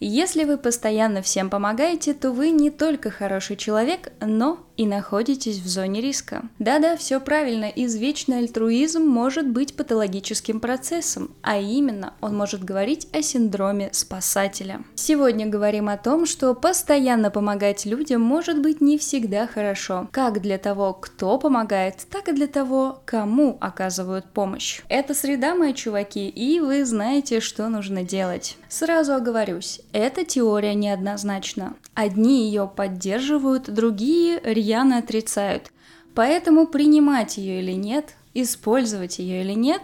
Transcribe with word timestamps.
Если 0.00 0.44
вы 0.44 0.58
постоянно 0.58 1.22
всем 1.22 1.50
помогаете, 1.50 2.14
то 2.14 2.32
вы 2.32 2.50
не 2.50 2.70
только 2.70 3.10
хороший 3.10 3.56
человек, 3.56 4.12
но 4.20 4.58
и 4.76 4.86
находитесь 4.86 5.58
в 5.58 5.68
зоне 5.68 6.00
риска. 6.00 6.42
Да-да, 6.58 6.96
все 6.96 7.20
правильно, 7.20 7.66
извечный 7.66 8.38
альтруизм 8.38 9.02
может 9.02 9.48
быть 9.48 9.76
патологическим 9.76 10.60
процессом, 10.60 11.30
а 11.42 11.58
именно 11.58 12.14
он 12.20 12.36
может 12.36 12.64
говорить 12.64 13.08
о 13.12 13.22
синдроме 13.22 13.90
спасателя. 13.92 14.84
Сегодня 14.94 15.46
говорим 15.46 15.88
о 15.88 15.96
том, 15.96 16.26
что 16.26 16.54
постоянно 16.54 17.30
помогать 17.30 17.84
людям 17.86 18.20
может 18.20 18.60
быть 18.60 18.80
не 18.80 18.98
всегда 18.98 19.46
хорошо, 19.46 20.08
как 20.12 20.40
для 20.40 20.58
того, 20.58 20.92
кто 20.94 21.38
помогает, 21.38 22.06
так 22.10 22.28
и 22.28 22.32
для 22.32 22.46
того, 22.46 23.02
кому 23.04 23.56
оказывают 23.60 24.26
помощь. 24.26 24.82
Это 24.88 25.14
среда, 25.14 25.54
мои 25.54 25.74
чуваки, 25.74 26.28
и 26.28 26.60
вы 26.60 26.84
знаете, 26.84 27.40
что 27.40 27.68
нужно 27.68 28.02
делать. 28.02 28.56
Сразу 28.68 29.14
оговорюсь, 29.14 29.80
эта 29.92 30.24
теория 30.24 30.74
неоднозначна. 30.74 31.74
Одни 31.94 32.46
ее 32.46 32.70
поддерживают, 32.74 33.72
другие 33.72 34.40
рьяно 34.64 34.98
отрицают. 34.98 35.70
Поэтому 36.14 36.66
принимать 36.66 37.36
ее 37.36 37.60
или 37.60 37.72
нет, 37.72 38.14
использовать 38.32 39.18
ее 39.18 39.42
или 39.42 39.52
нет, 39.52 39.82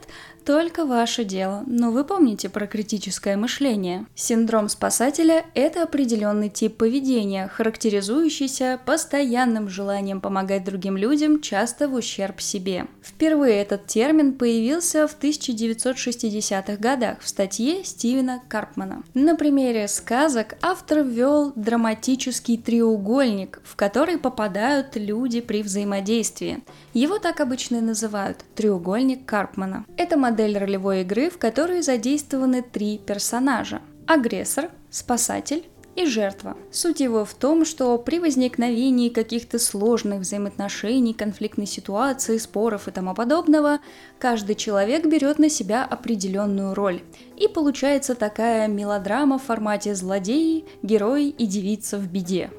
только 0.51 0.85
ваше 0.85 1.23
дело, 1.23 1.63
но 1.69 1.93
вы 1.93 2.03
помните 2.03 2.49
про 2.49 2.67
критическое 2.67 3.37
мышление. 3.37 4.07
Синдром 4.17 4.69
спасателя– 4.69 5.45
это 5.55 5.85
определенный 5.85 6.49
тип 6.49 6.77
поведения, 6.77 7.47
характеризующийся 7.47 8.81
постоянным 8.85 9.69
желанием 9.69 10.21
помогать 10.21 10.65
другим 10.65 10.97
людям, 10.97 11.41
часто 11.41 11.87
в 11.87 11.95
ущерб 11.95 12.41
себе. 12.41 12.87
Впервые 13.01 13.63
этот 13.63 13.87
термин 13.87 14.33
появился 14.33 15.07
в 15.07 15.17
1960-х 15.17 16.77
годах 16.79 17.21
в 17.21 17.29
статье 17.29 17.85
Стивена 17.85 18.41
Карпмана. 18.49 19.05
На 19.15 19.37
примере 19.37 19.87
сказок 19.87 20.57
автор 20.63 21.05
ввел 21.05 21.53
драматический 21.55 22.59
треугольник, 22.59 23.61
в 23.63 23.77
который 23.77 24.19
попадают 24.19 24.97
люди 24.97 25.41
при 25.43 25.63
взаимодействии. 25.63 26.65
Его 26.93 27.21
так 27.21 27.39
обычно 27.39 27.77
и 27.77 27.81
называют– 27.81 28.39
треугольник 28.57 29.25
Карпмана. 29.25 29.85
Это 29.97 30.17
модель 30.17 30.40
ролевой 30.47 31.03
игры, 31.03 31.31
в 31.31 31.39
которой 31.39 31.83
задействованы 31.83 32.63
три 32.63 32.99
персонажа– 32.99 33.81
агрессор, 34.07 34.71
спасатель 34.91 35.65
и 35.97 36.07
жертва. 36.07 36.57
Суть 36.71 37.01
его 37.01 37.25
в 37.25 37.35
том, 37.35 37.65
что 37.65 37.99
при 37.99 38.19
возникновении 38.21 39.09
каких-то 39.09 39.59
сложных 39.59 40.21
взаимоотношений, 40.21 41.15
конфликтной 41.15 41.67
ситуации, 41.67 42.39
споров 42.39 42.89
и 42.89 42.91
тому 42.91 43.15
подобного, 43.15 43.81
каждый 44.19 44.55
человек 44.55 45.07
берет 45.07 45.39
на 45.39 45.49
себя 45.49 45.85
определенную 45.85 46.75
роль. 46.75 47.03
И 47.37 47.49
получается 47.49 48.15
такая 48.15 48.69
мелодрама 48.69 49.39
в 49.39 49.45
формате 49.45 49.95
злодеи, 49.95 50.65
герой 50.83 51.29
и 51.29 51.47
девица 51.47 51.99
в 51.99 52.07
беде. 52.07 52.51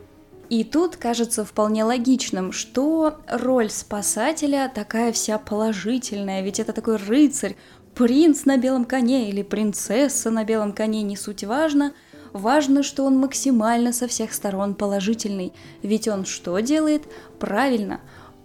И 0.52 0.66
тут 0.66 0.98
кажется 0.98 1.46
вполне 1.46 1.86
логичным, 1.86 2.52
что 2.52 3.22
роль 3.30 3.70
спасателя 3.70 4.70
такая 4.76 5.14
вся 5.14 5.38
положительная, 5.38 6.42
ведь 6.42 6.60
это 6.60 6.74
такой 6.74 6.98
рыцарь, 6.98 7.56
принц 7.96 8.44
на 8.44 8.58
белом 8.58 8.84
коне 8.84 9.30
или 9.30 9.44
принцесса 9.44 10.30
на 10.30 10.44
белом 10.44 10.74
коне, 10.74 11.04
не 11.04 11.16
суть 11.16 11.46
важно. 11.46 11.94
Важно, 12.34 12.84
что 12.84 13.06
он 13.06 13.18
максимально 13.18 13.94
со 13.94 14.10
всех 14.10 14.34
сторон 14.34 14.76
положительный, 14.76 15.54
ведь 15.84 16.10
он 16.10 16.26
что 16.26 16.60
делает? 16.60 17.04
Правильно, 17.40 18.02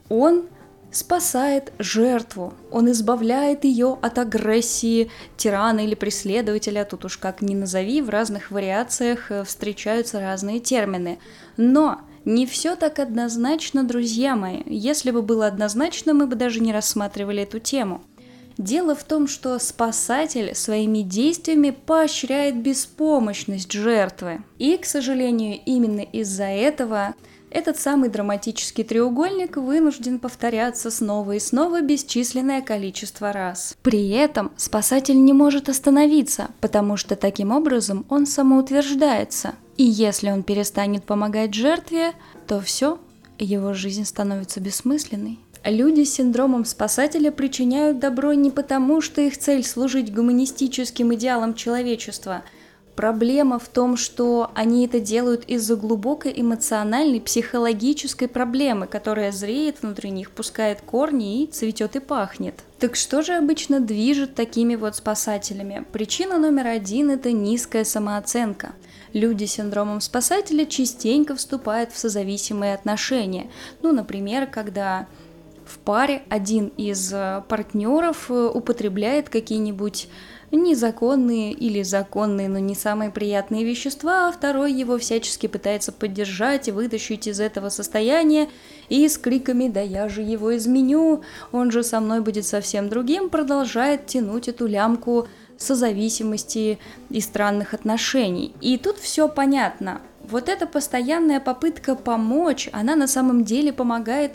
он 0.08 0.44
спасает 0.90 1.72
жертву, 1.78 2.54
он 2.70 2.90
избавляет 2.90 3.64
ее 3.64 3.98
от 4.00 4.18
агрессии 4.18 5.10
тирана 5.36 5.80
или 5.80 5.94
преследователя, 5.94 6.84
тут 6.84 7.04
уж 7.04 7.18
как 7.18 7.42
ни 7.42 7.54
назови, 7.54 8.02
в 8.02 8.10
разных 8.10 8.50
вариациях 8.50 9.30
э, 9.30 9.44
встречаются 9.44 10.20
разные 10.20 10.60
термины. 10.60 11.18
Но 11.56 12.00
не 12.24 12.44
все 12.46 12.74
так 12.74 12.98
однозначно, 12.98 13.84
друзья 13.84 14.34
мои. 14.34 14.62
Если 14.66 15.10
бы 15.10 15.22
было 15.22 15.46
однозначно, 15.46 16.12
мы 16.12 16.26
бы 16.26 16.34
даже 16.34 16.60
не 16.60 16.72
рассматривали 16.72 17.42
эту 17.42 17.60
тему. 17.60 18.02
Дело 18.58 18.94
в 18.94 19.04
том, 19.04 19.28
что 19.28 19.58
спасатель 19.58 20.54
своими 20.54 21.02
действиями 21.02 21.70
поощряет 21.70 22.56
беспомощность 22.56 23.70
жертвы. 23.72 24.42
И, 24.58 24.78
к 24.78 24.86
сожалению, 24.86 25.60
именно 25.66 26.00
из-за 26.00 26.44
этого 26.44 27.14
этот 27.56 27.78
самый 27.78 28.10
драматический 28.10 28.84
треугольник 28.84 29.56
вынужден 29.56 30.18
повторяться 30.18 30.90
снова 30.90 31.32
и 31.32 31.38
снова 31.38 31.80
бесчисленное 31.80 32.60
количество 32.60 33.32
раз. 33.32 33.74
При 33.82 34.10
этом 34.10 34.52
спасатель 34.58 35.24
не 35.24 35.32
может 35.32 35.70
остановиться, 35.70 36.48
потому 36.60 36.98
что 36.98 37.16
таким 37.16 37.52
образом 37.52 38.04
он 38.10 38.26
самоутверждается. 38.26 39.54
И 39.78 39.84
если 39.84 40.28
он 40.28 40.42
перестанет 40.42 41.04
помогать 41.04 41.54
жертве, 41.54 42.12
то 42.46 42.60
все, 42.60 42.98
его 43.38 43.72
жизнь 43.72 44.04
становится 44.04 44.60
бессмысленной. 44.60 45.38
Люди 45.64 46.04
с 46.04 46.12
синдромом 46.12 46.66
спасателя 46.66 47.30
причиняют 47.32 47.98
добро 47.98 48.34
не 48.34 48.50
потому, 48.50 49.00
что 49.00 49.22
их 49.22 49.38
цель 49.38 49.64
служить 49.64 50.14
гуманистическим 50.14 51.14
идеалам 51.14 51.54
человечества– 51.54 52.42
Проблема 52.96 53.58
в 53.58 53.68
том, 53.68 53.98
что 53.98 54.50
они 54.54 54.86
это 54.86 55.00
делают 55.00 55.44
из-за 55.44 55.76
глубокой 55.76 56.32
эмоциональной, 56.34 57.20
психологической 57.20 58.26
проблемы, 58.26 58.86
которая 58.86 59.32
зреет 59.32 59.82
внутри 59.82 60.08
них, 60.08 60.30
пускает 60.30 60.80
корни 60.80 61.42
и 61.42 61.46
цветет 61.46 61.96
и 61.96 62.00
пахнет. 62.00 62.54
Так 62.78 62.96
что 62.96 63.20
же 63.20 63.34
обычно 63.34 63.80
движет 63.80 64.34
такими 64.34 64.76
вот 64.76 64.96
спасателями? 64.96 65.84
Причина 65.92 66.38
номер 66.38 66.68
один– 66.68 67.10
это 67.12 67.32
низкая 67.32 67.84
самооценка. 67.84 68.72
Люди 69.12 69.44
с 69.44 69.52
синдромом 69.52 70.00
спасателя 70.00 70.64
частенько 70.64 71.36
вступают 71.36 71.92
в 71.92 71.98
созависимые 71.98 72.72
отношения. 72.72 73.50
Ну, 73.82 73.92
например, 73.92 74.46
когда 74.46 75.06
в 75.66 75.78
паре 75.78 76.22
один 76.28 76.68
из 76.76 77.12
э, 77.12 77.42
партнеров 77.48 78.30
э, 78.30 78.50
употребляет 78.54 79.28
какие-нибудь 79.28 80.08
незаконные 80.52 81.52
или 81.52 81.82
законные, 81.82 82.48
но 82.48 82.58
не 82.58 82.74
самые 82.74 83.10
приятные 83.10 83.64
вещества, 83.64 84.28
а 84.28 84.32
второй 84.32 84.72
его 84.72 84.98
всячески 84.98 85.46
пытается 85.46 85.92
поддержать 85.92 86.68
и 86.68 86.72
вытащить 86.72 87.26
из 87.26 87.40
этого 87.40 87.68
состояния, 87.68 88.48
и 88.88 89.08
с 89.08 89.18
криками 89.18 89.68
«Да 89.68 89.80
я 89.80 90.08
же 90.08 90.22
его 90.22 90.56
изменю!» 90.56 91.22
он 91.52 91.70
же 91.70 91.82
со 91.82 92.00
мной 92.00 92.20
будет 92.20 92.46
совсем 92.46 92.88
другим, 92.88 93.28
продолжает 93.28 94.06
тянуть 94.06 94.48
эту 94.48 94.66
лямку 94.66 95.28
созависимости 95.58 96.78
и 97.10 97.20
странных 97.20 97.74
отношений. 97.74 98.54
И 98.60 98.78
тут 98.78 98.98
все 98.98 99.28
понятно. 99.28 100.00
Вот 100.28 100.48
эта 100.48 100.66
постоянная 100.66 101.40
попытка 101.40 101.94
помочь, 101.94 102.68
она 102.72 102.96
на 102.96 103.06
самом 103.06 103.44
деле 103.44 103.72
помогает 103.72 104.32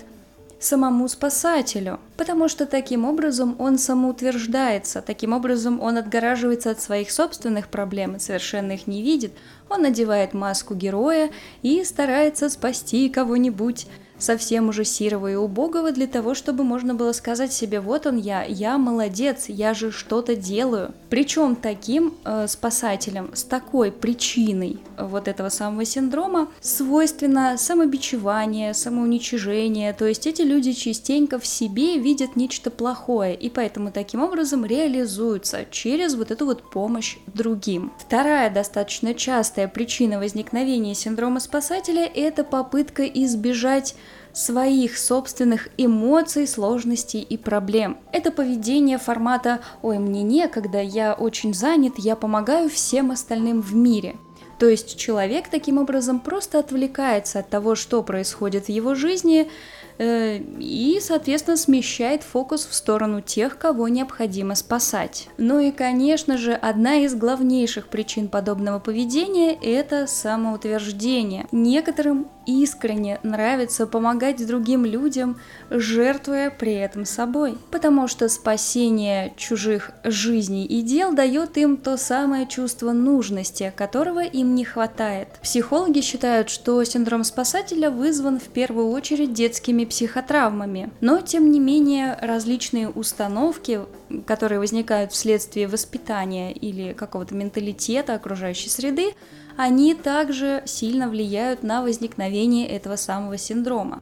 самому 0.64 1.08
спасателю, 1.08 2.00
потому 2.18 2.48
что 2.48 2.66
таким 2.66 3.06
образом 3.06 3.56
он 3.60 3.78
самоутверждается, 3.78 5.02
таким 5.02 5.34
образом 5.34 5.82
он 5.82 5.98
отгораживается 5.98 6.72
от 6.72 6.80
своих 6.80 7.12
собственных 7.12 7.68
проблем 7.68 8.16
и 8.16 8.20
совершенно 8.20 8.74
их 8.74 8.88
не 8.88 9.02
видит, 9.02 9.34
он 9.70 9.82
надевает 9.82 10.34
маску 10.34 10.76
героя 10.76 11.32
и 11.62 11.84
старается 11.84 12.50
спасти 12.50 13.10
кого-нибудь, 13.10 13.88
совсем 14.22 14.70
уже 14.70 14.86
сирого 14.86 15.32
и 15.32 15.36
убогого 15.36 15.92
для 15.92 16.08
того, 16.08 16.34
чтобы 16.36 16.64
можно 16.64 16.94
было 16.94 17.12
сказать 17.12 17.52
себе, 17.52 17.80
вот 17.80 18.06
он 18.06 18.18
я, 18.18 18.44
я 18.44 18.78
молодец, 18.78 19.46
я 19.48 19.74
же 19.74 19.92
что-то 19.92 20.36
делаю. 20.36 20.94
Причем 21.10 21.56
таким 21.56 22.14
э, 22.24 22.48
спасателем, 22.48 23.32
с 23.34 23.44
такой 23.44 23.92
причиной 23.92 24.80
вот 24.98 25.28
этого 25.28 25.50
самого 25.50 25.86
синдрома 25.86 26.48
свойственно 26.62 27.58
самобичевание, 27.58 28.74
самоуничижение, 28.74 29.94
то 29.94 30.06
есть 30.06 30.28
эти 30.28 30.44
люди 30.44 30.74
частенько 30.74 31.40
в 31.40 31.46
себе 31.46 31.98
видят 31.98 32.36
нечто 32.36 32.70
плохое, 32.70 33.36
и 33.36 33.50
поэтому 33.50 33.92
таким 33.92 34.22
образом 34.22 34.66
реализуются 34.66 35.66
через 35.70 36.16
вот 36.16 36.32
эту 36.32 36.46
вот 36.46 36.70
помощь 36.70 37.18
другим. 37.34 37.92
Вторая 37.98 38.50
достаточно 38.50 39.14
частая 39.14 39.68
причина 39.68 40.20
возникновения 40.20 40.96
синдрома 40.96 41.40
спасателя– 41.40 42.06
это 42.16 42.44
попытка 42.44 43.04
избежать 43.06 43.96
своих 44.34 44.98
собственных 44.98 45.70
эмоций, 45.78 46.48
сложностей 46.48 47.22
и 47.22 47.38
проблем. 47.38 47.98
Это 48.12 48.32
поведение 48.32 48.98
формата 48.98 49.60
«Ой, 49.82 50.00
мне 50.00 50.24
некогда, 50.24 50.82
я 50.82 51.14
очень 51.14 51.54
занят, 51.54 51.94
я 51.98 52.16
помогаю 52.16 52.70
всем 52.70 53.12
остальным 53.12 53.62
в 53.62 53.76
мире». 53.76 54.16
То 54.62 54.70
есть 54.70 54.96
человек 54.96 55.48
таким 55.48 55.80
образом 55.80 56.20
просто 56.20 56.60
отвлекается 56.60 57.40
от 57.40 57.50
того, 57.50 57.74
что 57.74 58.04
происходит 58.04 58.66
в 58.66 58.70
его 58.70 58.94
жизни, 58.94 59.50
э, 59.98 60.38
и, 60.38 61.00
соответственно, 61.02 61.58
смещает 61.58 62.22
фокус 62.22 62.68
в 62.68 62.76
сторону 62.76 63.22
тех, 63.22 63.58
кого 63.58 63.88
необходимо 63.88 64.54
спасать. 64.54 65.30
Ну 65.40 65.58
и, 65.58 65.72
конечно 65.72 66.38
же, 66.38 66.54
одна 66.54 66.98
из 66.98 67.16
главнейших 67.16 67.88
причин 67.88 68.28
подобного 68.28 68.78
поведения– 68.78 69.58
это 69.64 70.06
самоутверждение. 70.06 71.48
Некоторым 71.52 72.28
искренне 72.46 73.20
нравится 73.24 73.88
помогать 73.88 74.46
другим 74.46 74.86
людям, 74.86 75.40
жертвуя 75.70 76.50
при 76.50 76.74
этом 76.74 77.06
собой. 77.06 77.58
Потому 77.72 78.08
что 78.08 78.30
спасение 78.30 79.34
чужих 79.38 79.92
жизней 80.04 80.66
и 80.66 80.82
дел 80.82 81.14
дает 81.14 81.58
им 81.58 81.78
то 81.78 81.98
самое 81.98 82.48
чувство 82.48 82.92
нужности, 82.92 83.74
которого 83.76 84.24
им 84.24 84.56
не 84.56 84.66
хватает. 84.66 85.28
Психологи 85.42 86.02
считают, 86.02 86.50
что 86.50 86.84
синдром 86.84 87.24
спасателя 87.24 87.90
вызван 87.90 88.40
в 88.40 88.48
первую 88.48 88.90
очередь 88.90 89.34
детскими 89.34 89.86
психотравмами. 89.86 90.92
Но, 91.02 91.22
тем 91.22 91.52
не 91.52 91.60
менее, 91.60 92.18
различные 92.22 92.90
установки, 92.90 93.82
которые 94.26 94.60
возникают 94.60 95.12
вследствие 95.12 95.68
воспитания 95.68 96.52
или 96.52 96.94
какого-то 96.94 97.36
менталитета 97.36 98.16
окружающей 98.16 98.70
среды, 98.70 99.14
они 99.62 99.94
также 99.94 100.64
сильно 100.66 101.08
влияют 101.08 101.62
на 101.62 101.84
возникновение 101.84 102.68
этого 102.68 102.96
самого 102.96 103.38
синдрома. 103.38 104.02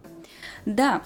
Да, 0.66 1.02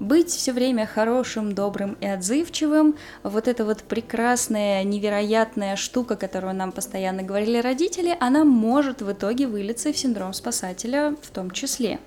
быть 0.00 0.30
все 0.30 0.52
время 0.52 0.84
хорошим, 0.84 1.54
добрым 1.54 1.96
и 2.00 2.06
отзывчивым, 2.06 2.96
вот 3.22 3.46
эта 3.46 3.64
вот 3.64 3.84
прекрасная, 3.84 4.82
невероятная 4.82 5.76
штука, 5.76 6.16
которую 6.16 6.54
нам 6.54 6.72
постоянно 6.72 7.22
говорили 7.22 7.58
родители, 7.58 8.16
она 8.18 8.44
может 8.44 9.00
в 9.00 9.12
итоге 9.12 9.46
вылиться 9.46 9.92
в 9.92 9.96
синдром 9.96 10.32
спасателя 10.32 11.14
в 11.22 11.30
том 11.30 11.52
числе. 11.52 12.00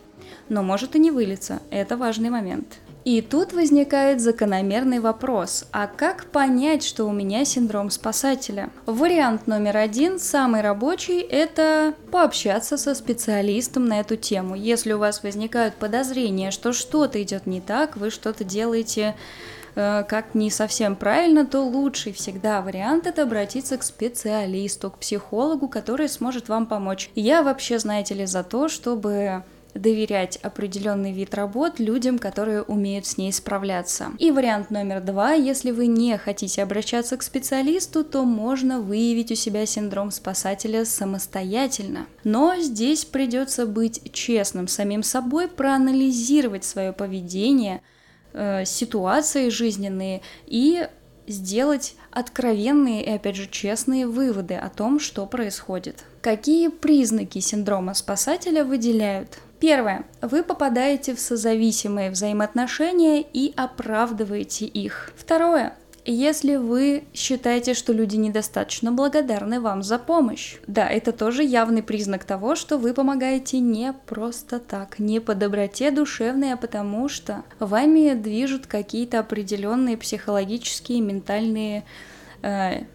Но 0.50 0.64
может 0.64 0.98
и 0.98 1.00
не 1.00 1.10
вылиться, 1.10 1.62
это 1.70 1.96
важный 1.96 2.30
момент. 2.30 2.68
И 3.04 3.22
тут 3.22 3.52
возникает 3.52 4.22
закономерный 4.22 5.00
вопрос, 5.00 5.66
а 5.72 5.88
как 5.88 6.26
понять, 6.26 6.84
что 6.84 7.06
у 7.06 7.12
меня 7.12 7.46
синдром 7.46 7.90
спасателя? 7.90 8.70
Вариант 8.86 9.48
номер 9.48 9.78
один, 9.78 10.20
самый 10.20 10.62
рабочий, 10.62 11.20
это 11.20 11.96
пообщаться 12.12 12.78
со 12.78 12.94
специалистом 12.94 13.86
на 13.86 14.02
эту 14.02 14.18
тему. 14.18 14.56
Если 14.56 14.94
у 14.94 15.00
вас 15.00 15.24
возникают 15.24 15.76
подозрения, 15.76 16.52
что 16.52 16.74
что-то 16.74 17.22
идет 17.24 17.48
не 17.48 17.60
так, 17.60 17.98
вы 17.98 18.12
что-то 18.12 18.44
делаете 18.44 19.16
э, 19.74 20.04
как 20.08 20.36
не 20.36 20.52
совсем 20.52 20.96
правильно, 20.96 21.44
то 21.44 21.62
лучший 21.62 22.14
всегда 22.14 22.62
вариант 22.62 23.08
это 23.08 23.24
обратиться 23.24 23.78
к 23.78 23.84
специалисту, 23.84 24.92
к 24.92 25.00
психологу, 25.00 25.68
который 25.68 26.08
сможет 26.08 26.50
вам 26.50 26.68
помочь. 26.68 27.10
Я 27.16 27.42
вообще, 27.42 27.80
знаете 27.80 28.14
ли, 28.14 28.28
за 28.28 28.44
то, 28.44 28.70
чтобы 28.70 29.44
доверять 29.74 30.38
определенный 30.38 31.12
вид 31.12 31.34
работ 31.34 31.80
людям, 31.80 32.20
которые 32.20 32.62
умеют 32.62 33.06
с 33.06 33.18
ней 33.18 33.32
справляться. 33.32 34.08
И 34.20 34.32
вариант 34.32 34.72
номер 34.72 35.02
два, 35.02 35.34
если 35.34 35.72
вы 35.72 35.88
не 35.88 36.18
хотите 36.18 36.64
обращаться 36.64 37.18
к 37.18 37.24
специалисту, 37.24 38.04
то 38.04 38.24
можно 38.24 38.80
выявить 38.80 39.32
у 39.32 39.36
себя 39.36 39.66
синдром 39.66 40.12
спасателя 40.12 40.86
самостоятельно. 40.86 42.08
Но 42.24 42.56
здесь 42.60 43.06
придется 43.06 43.66
быть 43.66 44.12
честным 44.14 44.68
самим 44.68 45.04
собой, 45.04 45.48
проанализировать 45.48 46.64
свое 46.64 46.94
поведение, 46.94 47.82
э, 48.34 48.66
ситуации 48.66 49.50
жизненные 49.50 50.22
и 50.46 50.88
сделать 51.28 51.96
откровенные 52.12 53.04
и, 53.04 53.10
опять 53.10 53.36
же, 53.36 53.48
честные 53.48 54.08
выводы 54.08 54.56
о 54.56 54.70
том, 54.70 55.00
что 55.00 55.26
происходит. 55.26 56.04
Какие 56.22 56.70
признаки 56.70 57.40
синдрома 57.40 57.94
спасателя 57.94 58.64
выделяют? 58.64 59.40
Первое. 59.60 60.06
Вы 60.22 60.44
попадаете 60.44 61.16
в 61.16 61.20
созависимые 61.20 62.10
взаимоотношения 62.10 63.22
и 63.22 63.54
оправдываете 63.56 64.66
их. 64.66 65.14
Второе. 65.16 65.76
Если 66.04 66.56
вы 66.56 67.04
считаете, 67.14 67.76
что 67.76 67.94
люди 67.94 68.16
недостаточно 68.16 68.92
благодарны 68.92 69.60
вам 69.60 69.84
за 69.84 70.00
помощь. 70.00 70.58
Да, 70.66 70.90
это 70.90 71.12
тоже 71.12 71.44
явный 71.44 71.84
признак 71.84 72.24
того, 72.24 72.56
что 72.56 72.80
вы 72.80 72.96
помогаете 72.96 73.60
не 73.60 73.94
просто 74.08 74.60
так, 74.60 74.98
не 74.98 75.20
по 75.20 75.36
доброте 75.36 75.92
душевной, 75.92 76.54
а 76.54 76.58
потому 76.58 77.08
что 77.08 77.44
вами 77.60 78.16
движут 78.16 78.66
какие-то 78.66 79.20
определенные 79.20 79.96
психологические, 79.96 81.02
ментальные 81.02 81.84
э, 82.42 82.86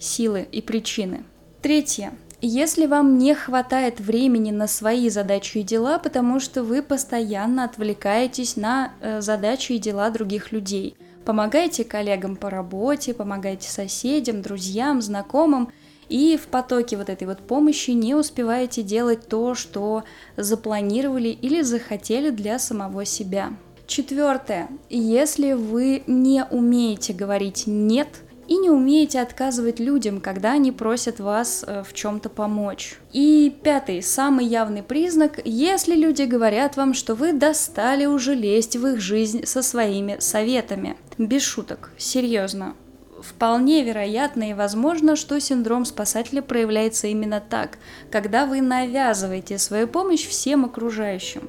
силы 0.00 0.48
и 0.50 0.60
причины. 0.62 1.22
Третье. 1.62 2.12
Если 2.40 2.86
вам 2.86 3.18
не 3.18 3.34
хватает 3.34 4.00
времени 4.00 4.50
на 4.50 4.66
свои 4.66 5.08
задачи 5.10 5.58
и 5.58 5.62
дела, 5.62 5.98
потому 5.98 6.40
что 6.40 6.64
вы 6.64 6.82
постоянно 6.82 7.64
отвлекаетесь 7.64 8.56
на 8.56 8.92
э, 9.00 9.20
задачи 9.20 9.72
и 9.72 9.78
дела 9.78 10.10
других 10.10 10.52
людей, 10.52 10.96
помогаете 11.26 11.84
коллегам 11.84 12.36
по 12.36 12.48
работе, 12.48 13.12
помогаете 13.12 13.68
соседям, 13.68 14.40
друзьям, 14.40 15.02
знакомым, 15.02 15.70
и 16.08 16.38
в 16.40 16.46
потоке 16.46 16.96
вот 16.96 17.10
этой 17.10 17.26
вот 17.26 17.40
помощи 17.40 17.90
не 17.90 18.14
успеваете 18.14 18.82
делать 18.82 19.28
то, 19.28 19.56
что 19.56 20.04
запланировали 20.36 21.28
или 21.28 21.62
захотели 21.62 22.30
для 22.30 22.60
самого 22.60 23.04
себя. 23.04 23.52
Четвертое. 23.88 24.68
Если 24.88 25.52
вы 25.52 26.04
не 26.06 26.44
умеете 26.44 27.12
говорить 27.12 27.64
«нет», 27.66 28.08
и 28.48 28.56
не 28.56 28.70
умеете 28.70 29.20
отказывать 29.20 29.80
людям, 29.80 30.20
когда 30.20 30.52
они 30.52 30.72
просят 30.72 31.20
вас 31.20 31.64
э, 31.66 31.82
в 31.82 31.92
чем-то 31.92 32.28
помочь. 32.28 32.98
И 33.12 33.54
пятый, 33.62 34.02
самый 34.02 34.46
явный 34.46 34.82
признак, 34.82 35.40
если 35.44 35.94
люди 35.94 36.22
говорят 36.22 36.76
вам, 36.76 36.94
что 36.94 37.14
вы 37.14 37.32
достали 37.32 38.06
уже 38.06 38.34
лезть 38.34 38.76
в 38.76 38.86
их 38.86 39.00
жизнь 39.00 39.46
со 39.46 39.62
своими 39.62 40.16
советами. 40.20 40.96
Без 41.18 41.42
шуток, 41.42 41.90
серьезно. 41.96 42.74
Вполне 43.20 43.82
вероятно 43.82 44.50
и 44.50 44.54
возможно, 44.54 45.16
что 45.16 45.40
синдром 45.40 45.84
спасателя 45.84 46.42
проявляется 46.42 47.06
именно 47.06 47.40
так, 47.40 47.78
когда 48.10 48.46
вы 48.46 48.60
навязываете 48.60 49.58
свою 49.58 49.88
помощь 49.88 50.26
всем 50.26 50.64
окружающим. 50.64 51.48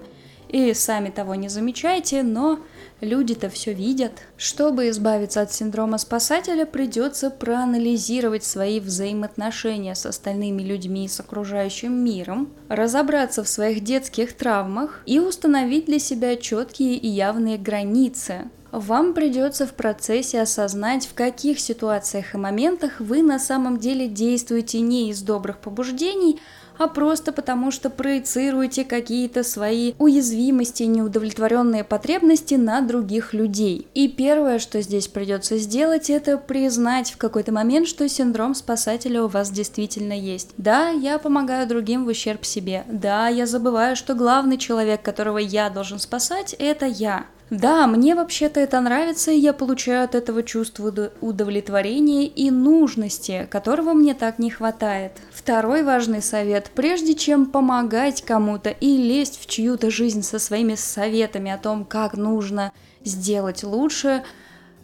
И 0.50 0.74
сами 0.74 1.10
того 1.10 1.36
не 1.36 1.50
замечаете, 1.50 2.24
но 2.24 2.60
Люди-то 3.02 3.50
все 3.50 3.74
видят. 3.74 4.14
Чтобы 4.38 4.90
избавиться 4.90 5.42
от 5.42 5.54
синдрома 5.54 6.00
спасателя, 6.00 6.66
придется 6.66 7.30
проанализировать 7.30 8.44
свои 8.44 8.80
взаимоотношения 8.80 9.94
с 9.94 10.08
остальными 10.08 10.64
людьми 10.64 11.06
и 11.06 11.08
с 11.08 11.20
окружающим 11.20 11.94
миром, 11.94 12.50
разобраться 12.70 13.44
в 13.44 13.50
своих 13.50 13.84
детских 13.84 14.36
травмах 14.36 15.04
и 15.06 15.20
установить 15.20 15.86
для 15.86 16.00
себя 16.00 16.36
четкие 16.38 16.96
и 16.96 17.08
явные 17.08 17.60
границы, 17.60 18.50
вам 18.72 19.14
придется 19.14 19.66
в 19.66 19.74
процессе 19.74 20.42
осознать, 20.42 21.08
в 21.08 21.14
каких 21.14 21.60
ситуациях 21.60 22.34
и 22.34 22.38
моментах 22.38 23.00
вы 23.00 23.22
на 23.22 23.40
самом 23.40 23.78
деле 23.78 24.08
действуете 24.08 24.82
не 24.82 25.10
из 25.10 25.22
добрых 25.22 25.60
побуждений, 25.60 26.40
а 26.78 26.88
просто 26.88 27.32
потому, 27.32 27.72
что 27.72 27.90
проецируете 27.90 28.84
какие-то 28.84 29.44
свои 29.44 29.94
уязвимости 30.00 30.84
неудовлетворенные 30.84 31.84
потребности 31.84 32.56
на 32.56 32.82
других 32.82 33.34
людей. 33.34 33.88
И 33.94 34.08
первое, 34.08 34.60
что 34.60 34.82
здесь 34.82 35.08
придется 35.08 35.58
сделать, 35.58 36.10
это 36.10 36.38
признать 36.38 37.12
в 37.12 37.18
какой-то 37.18 37.52
момент, 37.52 37.88
что 37.88 38.08
синдром 38.08 38.56
спасателя 38.56 39.24
у 39.24 39.28
вас 39.28 39.52
действительно 39.52 40.14
есть. 40.14 40.50
Да, 40.58 40.90
я 40.90 41.20
помогаю 41.20 41.68
другим 41.68 42.06
в 42.06 42.10
ущерб 42.10 42.46
себе. 42.46 42.84
Да, 42.88 43.28
я 43.28 43.46
забываю, 43.46 43.96
что 43.96 44.14
главный 44.14 44.58
человек, 44.58 45.02
которого 45.02 45.38
я 45.38 45.70
должен 45.70 46.00
спасать, 46.00 46.56
это 46.58 46.86
я. 46.86 47.26
Да, 47.50 47.88
мне 47.88 48.14
вообще-то 48.14 48.60
это 48.60 48.82
нравится, 48.82 49.32
и 49.32 49.40
я 49.40 49.54
получаю 49.54 50.04
от 50.04 50.16
этого 50.16 50.44
чувство 50.44 51.12
удовлетворения 51.22 52.28
и 52.28 52.52
нужности, 52.52 53.48
которого 53.50 53.94
мне 53.94 54.14
так 54.14 54.38
не 54.38 54.50
хватает. 54.50 55.14
Второй 55.32 55.84
важный 55.84 56.22
совет. 56.22 56.70
Прежде 56.76 57.14
чем 57.14 57.46
помогать 57.46 58.22
кому-то 58.22 58.70
и 58.70 58.98
лезть 58.98 59.40
в 59.40 59.46
чью-то 59.48 59.90
жизнь 59.90 60.24
со 60.24 60.40
своими 60.40 60.76
советами 60.76 61.50
о 61.50 61.58
том, 61.58 61.86
как 61.86 62.18
нужно 62.18 62.74
сделать 63.06 63.64
лучше, 63.64 64.24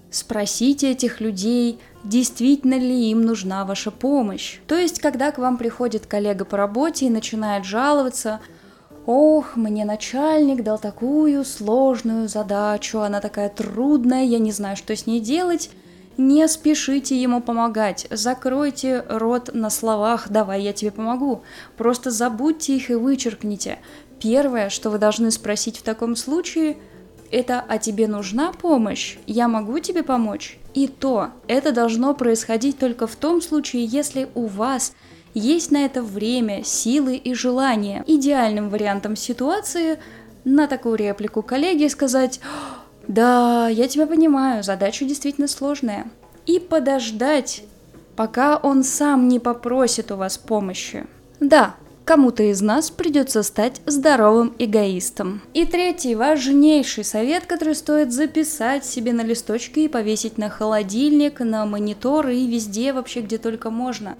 спросите 0.09 0.91
этих 0.91 1.19
людей, 1.19 1.79
действительно 2.05 2.75
ли 2.75 3.11
им 3.11 3.23
нужна 3.23 3.65
ваша 3.65 3.91
помощь. 3.91 4.59
То 4.67 4.75
есть, 4.75 5.01
когда 5.01 5.31
к 5.31 5.37
вам 5.37 5.57
приходит 5.57 6.05
коллега 6.05 6.45
по 6.45 6.55
работе 6.55 7.07
и 7.07 7.09
начинает 7.09 7.65
жаловаться– 7.65 8.39
Ох, 9.05 9.57
мне 9.57 9.83
начальник 9.83 10.63
дал 10.63 10.79
такую 10.79 11.43
сложную 11.43 12.29
задачу, 12.29 12.99
она 12.99 13.19
такая 13.19 13.49
трудная, 13.49 14.23
я 14.23 14.39
не 14.39 14.53
знаю, 14.53 14.77
что 14.77 14.95
с 14.95 15.05
ней 15.05 15.19
делать. 15.19 15.69
Не 16.15 16.47
спешите 16.47 17.19
ему 17.19 17.41
помогать, 17.41 18.07
закройте 18.11 19.03
рот 19.09 19.49
на 19.53 19.69
словах 19.69 20.29
«давай, 20.29 20.61
я 20.61 20.71
тебе 20.71 20.91
помогу». 20.91 21.41
Просто 21.75 22.11
забудьте 22.11 22.75
их 22.75 22.91
и 22.91 22.95
вычеркните. 22.95 23.79
Первое, 24.21 24.69
что 24.69 24.89
вы 24.89 24.99
должны 24.99 25.31
спросить 25.31 25.79
в 25.79 25.81
таком 25.81 26.15
случае, 26.15 26.77
это 27.31 27.65
«а 27.67 27.79
тебе 27.79 28.07
нужна 28.07 28.53
помощь? 28.53 29.17
Я 29.25 29.47
могу 29.47 29.79
тебе 29.79 30.03
помочь?» 30.03 30.59
И 30.75 30.87
то, 30.87 31.29
это 31.47 31.71
должно 31.71 32.13
происходить 32.13 32.77
только 32.77 33.07
в 33.07 33.15
том 33.15 33.41
случае, 33.41 33.83
если 33.83 34.29
у 34.35 34.45
вас 34.45 34.93
есть 35.33 35.71
на 35.71 35.85
это 35.85 36.01
время, 36.01 36.63
силы 36.63 37.15
и 37.15 37.33
желание. 37.33 38.03
Идеальным 38.07 38.69
вариантом 38.69 39.15
ситуации 39.15 39.99
на 40.43 40.67
такую 40.67 40.95
реплику 40.95 41.41
коллеги 41.41 41.87
сказать 41.87 42.39
«Да, 43.07 43.67
я 43.69 43.87
тебя 43.87 44.07
понимаю, 44.07 44.63
задача 44.63 45.05
действительно 45.05 45.47
сложная». 45.47 46.05
И 46.45 46.59
подождать, 46.59 47.63
пока 48.15 48.57
он 48.57 48.83
сам 48.83 49.27
не 49.27 49.39
попросит 49.39 50.11
у 50.11 50.17
вас 50.17 50.37
помощи. 50.37 51.05
Да, 51.39 51.75
Кому-то 52.05 52.43
из 52.43 52.61
нас 52.61 52.91
придется 52.91 53.43
стать 53.43 53.79
здоровым 53.85 54.53
эгоистом. 54.59 55.41
И 55.53 55.65
третий 55.65 56.15
важнейший 56.15 57.05
совет, 57.05 57.45
который 57.45 57.75
стоит 57.75 58.11
записать 58.11 58.85
себе 58.85 59.13
на 59.13 59.21
листочке 59.21 59.85
и 59.85 59.87
повесить 59.87 60.37
на 60.37 60.49
холодильник, 60.49 61.39
на 61.39 61.65
монитор 61.65 62.27
и 62.27 62.45
везде 62.45 62.91
вообще, 62.91 63.21
где 63.21 63.37
только 63.37 63.69
можно. 63.69 64.17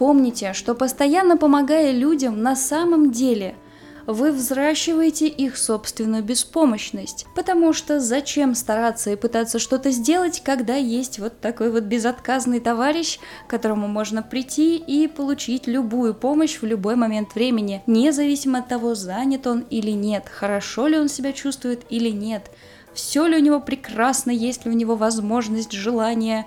Помните, 0.00 0.54
что 0.54 0.74
постоянно 0.74 1.36
помогая 1.36 1.92
людям 1.92 2.40
на 2.42 2.56
самом 2.56 3.12
деле– 3.12 3.54
вы 4.06 4.32
взращиваете 4.32 5.28
их 5.28 5.58
собственную 5.58 6.24
беспомощность. 6.24 7.26
Потому 7.34 7.74
что 7.74 8.00
зачем 8.00 8.54
стараться 8.54 9.10
и 9.10 9.16
пытаться 9.16 9.58
что-то 9.58 9.90
сделать, 9.90 10.42
когда 10.42 10.74
есть 10.74 11.18
вот 11.18 11.38
такой 11.40 11.70
вот 11.70 11.84
безотказный 11.84 12.60
товарищ, 12.60 13.18
к 13.46 13.50
которому 13.50 13.88
можно 13.88 14.22
прийти 14.22 14.78
и 14.78 15.06
получить 15.06 15.66
любую 15.66 16.14
помощь 16.14 16.60
в 16.60 16.64
любой 16.64 16.96
момент 16.96 17.34
времени, 17.34 17.82
независимо 17.86 18.60
от 18.60 18.68
того, 18.68 18.94
занят 18.94 19.46
он 19.46 19.66
или 19.68 19.90
нет, 19.90 20.30
хорошо 20.30 20.86
ли 20.86 20.98
он 20.98 21.10
себя 21.10 21.34
чувствует 21.34 21.82
или 21.90 22.08
нет, 22.08 22.50
все 22.94 23.26
ли 23.26 23.36
у 23.36 23.40
него 23.40 23.60
прекрасно, 23.60 24.30
есть 24.30 24.64
ли 24.64 24.70
у 24.70 24.74
него 24.74 24.96
возможность, 24.96 25.72
желание 25.72 26.46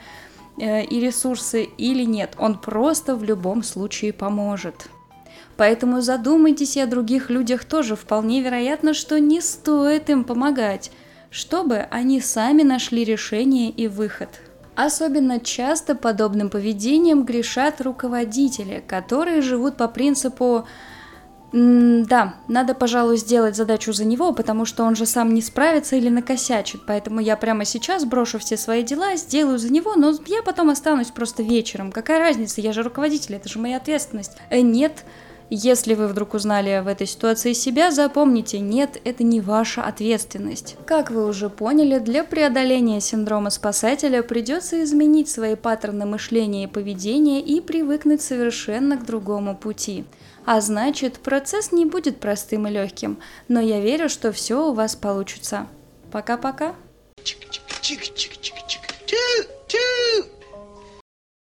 и 0.57 0.99
ресурсы 0.99 1.63
или 1.63 2.03
нет. 2.03 2.35
Он 2.37 2.57
просто 2.57 3.15
в 3.15 3.23
любом 3.23 3.63
случае 3.63 4.13
поможет. 4.13 4.89
Поэтому 5.57 6.01
задумайтесь 6.01 6.77
и 6.77 6.81
о 6.81 6.87
других 6.87 7.29
людях 7.29 7.63
тоже. 7.65 7.95
Вполне 7.95 8.41
вероятно, 8.41 8.93
что 8.93 9.19
не 9.19 9.41
стоит 9.41 10.09
им 10.09 10.23
помогать, 10.23 10.91
чтобы 11.29 11.87
они 11.91 12.21
сами 12.21 12.63
нашли 12.63 13.03
решение 13.03 13.69
и 13.69 13.87
выход. 13.87 14.29
Особенно 14.75 15.39
часто 15.39 15.93
подобным 15.93 16.49
поведением 16.49 17.23
грешат 17.23 17.79
руководители, 17.81 18.83
которые 18.87 19.41
живут 19.41 19.77
по 19.77 19.87
принципу 19.87 20.65
да, 21.53 22.33
надо, 22.47 22.73
пожалуй, 22.73 23.17
сделать 23.17 23.55
задачу 23.55 23.93
за 23.93 24.05
него, 24.05 24.33
потому 24.33 24.65
что 24.65 24.83
он 24.83 24.95
же 24.95 25.05
сам 25.05 25.35
не 25.35 25.41
справится 25.43 25.95
или 25.95 26.09
накосячит. 26.09 26.81
Поэтому 26.87 27.19
я 27.19 27.37
прямо 27.37 27.63
сейчас 27.63 28.05
брошу 28.05 28.39
все 28.39 28.57
свои 28.57 28.81
дела, 28.81 29.15
сделаю 29.17 29.59
за 29.59 29.71
него, 29.71 29.93
но 29.95 30.13
я 30.25 30.41
потом 30.41 30.71
останусь 30.71 31.11
просто 31.11 31.43
вечером. 31.43 31.91
Какая 31.91 32.17
разница, 32.17 32.59
я 32.59 32.73
же 32.73 32.81
руководитель, 32.81 33.35
это 33.35 33.49
же 33.49 33.59
моя 33.59 33.77
ответственность. 33.77 34.31
Э, 34.49 34.61
нет, 34.61 35.05
если 35.49 35.93
вы 35.93 36.07
вдруг 36.07 36.33
узнали 36.33 36.81
в 36.83 36.87
этой 36.87 37.05
ситуации 37.05 37.53
себя, 37.53 37.91
запомните, 37.91 38.59
нет, 38.59 38.99
это 39.03 39.23
не 39.23 39.41
ваша 39.41 39.83
ответственность. 39.83 40.75
Как 40.85 41.11
вы 41.11 41.27
уже 41.27 41.49
поняли, 41.49 41.99
для 41.99 42.23
преодоления 42.23 43.01
синдрома 43.01 43.49
спасателя 43.49 44.23
придется 44.23 44.83
изменить 44.83 45.29
свои 45.29 45.55
паттерны 45.55 46.05
мышления 46.05 46.63
и 46.63 46.67
поведения 46.67 47.41
и 47.41 47.61
привыкнуть 47.61 48.21
совершенно 48.21 48.97
к 48.97 49.05
другому 49.05 49.55
пути. 49.55 50.05
А 50.45 50.59
значит, 50.59 51.19
процесс 51.19 51.71
не 51.71 51.85
будет 51.85 52.19
простым 52.19 52.67
и 52.67 52.71
легким, 52.71 53.17
но 53.47 53.61
я 53.61 53.79
верю, 53.79 54.09
что 54.09 54.31
все 54.31 54.69
у 54.69 54.73
вас 54.73 54.95
получится. 54.95 55.67
Пока-пока. 56.11 56.75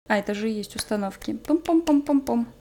А 0.07 0.19
это 0.19 0.35
же 0.35 0.49
есть 0.49 0.77
установки. 0.77 1.33
Пум-пум-пум-пум-пум. 1.33 2.47